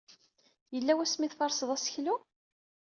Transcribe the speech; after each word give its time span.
Yella 0.73 0.93
wasmi 0.97 1.23
ay 1.25 1.31
tferseḍ 1.31 1.69
aseklu? 1.75 2.15